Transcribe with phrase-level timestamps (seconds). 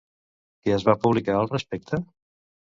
[0.63, 2.01] Què es va publicar al respecte?